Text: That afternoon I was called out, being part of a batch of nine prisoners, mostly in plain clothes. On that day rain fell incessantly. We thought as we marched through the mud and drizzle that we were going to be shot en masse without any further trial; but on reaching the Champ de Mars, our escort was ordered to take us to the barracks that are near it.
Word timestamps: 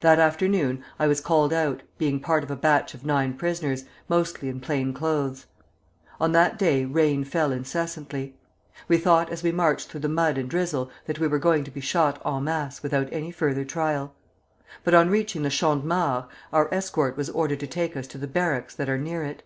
That 0.00 0.18
afternoon 0.18 0.82
I 0.98 1.06
was 1.06 1.20
called 1.20 1.52
out, 1.52 1.84
being 1.96 2.18
part 2.18 2.42
of 2.42 2.50
a 2.50 2.56
batch 2.56 2.92
of 2.92 3.06
nine 3.06 3.34
prisoners, 3.34 3.84
mostly 4.08 4.48
in 4.48 4.58
plain 4.58 4.92
clothes. 4.92 5.46
On 6.20 6.32
that 6.32 6.58
day 6.58 6.84
rain 6.84 7.22
fell 7.22 7.52
incessantly. 7.52 8.34
We 8.88 8.98
thought 8.98 9.30
as 9.30 9.44
we 9.44 9.52
marched 9.52 9.86
through 9.88 10.00
the 10.00 10.08
mud 10.08 10.38
and 10.38 10.50
drizzle 10.50 10.90
that 11.06 11.20
we 11.20 11.28
were 11.28 11.38
going 11.38 11.62
to 11.62 11.70
be 11.70 11.80
shot 11.80 12.20
en 12.26 12.42
masse 12.42 12.82
without 12.82 13.08
any 13.12 13.30
further 13.30 13.64
trial; 13.64 14.12
but 14.82 14.92
on 14.92 15.08
reaching 15.08 15.44
the 15.44 15.50
Champ 15.50 15.82
de 15.82 15.86
Mars, 15.86 16.24
our 16.52 16.68
escort 16.74 17.16
was 17.16 17.30
ordered 17.30 17.60
to 17.60 17.68
take 17.68 17.96
us 17.96 18.08
to 18.08 18.18
the 18.18 18.26
barracks 18.26 18.74
that 18.74 18.88
are 18.88 18.98
near 18.98 19.22
it. 19.22 19.44